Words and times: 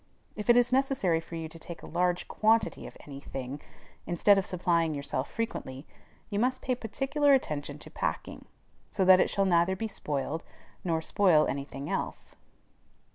If 0.35 0.49
it 0.49 0.57
is 0.57 0.71
necessary 0.71 1.19
for 1.19 1.35
you 1.35 1.47
to 1.47 1.59
take 1.59 1.83
a 1.83 1.85
large 1.85 2.27
quantity 2.27 2.87
of 2.87 2.97
any 3.01 3.19
thing, 3.19 3.61
instead 4.07 4.35
of 4.39 4.47
supplying 4.47 4.95
yourself 4.95 5.29
frequently, 5.29 5.85
you 6.31 6.39
must 6.39 6.63
pay 6.63 6.73
particular 6.73 7.35
attention 7.35 7.77
to 7.77 7.91
packing, 7.91 8.45
so 8.89 9.05
that 9.05 9.19
it 9.19 9.29
shall 9.29 9.45
neither 9.45 9.75
be 9.75 9.87
spoiled, 9.87 10.43
nor 10.83 11.03
spoil 11.03 11.45
any 11.45 11.65
thing 11.65 11.87
else. 11.87 12.35